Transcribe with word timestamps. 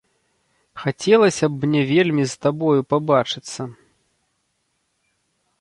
Хацелася 0.83 1.45
б 1.51 1.69
мне 1.69 1.81
вельмі 1.91 2.23
з 2.31 2.39
табою 2.45 2.81
пабачыцца. 2.95 3.69